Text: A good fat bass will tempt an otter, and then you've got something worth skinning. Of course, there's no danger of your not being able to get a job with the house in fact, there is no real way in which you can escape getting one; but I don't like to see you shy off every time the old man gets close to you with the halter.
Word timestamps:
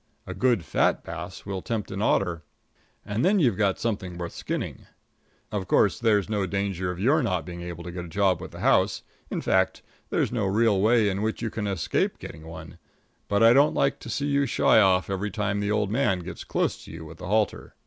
A 0.25 0.33
good 0.33 0.65
fat 0.65 1.03
bass 1.03 1.45
will 1.45 1.61
tempt 1.61 1.91
an 1.91 2.01
otter, 2.01 2.43
and 3.05 3.23
then 3.23 3.37
you've 3.37 3.55
got 3.55 3.77
something 3.77 4.17
worth 4.17 4.31
skinning. 4.31 4.87
Of 5.51 5.67
course, 5.67 5.99
there's 5.99 6.27
no 6.27 6.47
danger 6.47 6.89
of 6.89 6.99
your 6.99 7.21
not 7.21 7.45
being 7.45 7.61
able 7.61 7.83
to 7.83 7.91
get 7.91 8.05
a 8.05 8.07
job 8.07 8.41
with 8.41 8.49
the 8.49 8.61
house 8.61 9.03
in 9.29 9.41
fact, 9.41 9.83
there 10.09 10.23
is 10.23 10.31
no 10.31 10.47
real 10.47 10.81
way 10.81 11.07
in 11.07 11.21
which 11.21 11.43
you 11.43 11.51
can 11.51 11.67
escape 11.67 12.17
getting 12.17 12.47
one; 12.47 12.79
but 13.27 13.43
I 13.43 13.53
don't 13.53 13.75
like 13.75 13.99
to 13.99 14.09
see 14.09 14.25
you 14.25 14.47
shy 14.47 14.79
off 14.79 15.07
every 15.07 15.29
time 15.29 15.59
the 15.59 15.69
old 15.69 15.91
man 15.91 16.21
gets 16.21 16.43
close 16.45 16.83
to 16.85 16.91
you 16.91 17.05
with 17.05 17.19
the 17.19 17.27
halter. 17.27 17.75